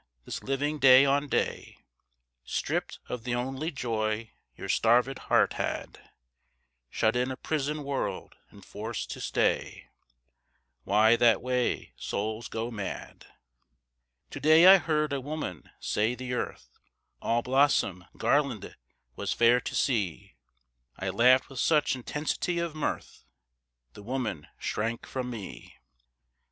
[0.25, 1.77] this living day on day,
[2.43, 6.09] Stripped of the only joy your starved heart had,
[6.89, 9.89] Shut in a prison world and forced to stay
[10.85, 13.27] Why that way souls go mad!
[14.31, 16.79] To day I heard a woman say the earth,
[17.21, 18.77] All blossom garlanded,
[19.15, 20.33] was fair to see.
[20.97, 23.23] I laughed with such intensity of mirth,
[23.93, 25.75] The woman shrank from me.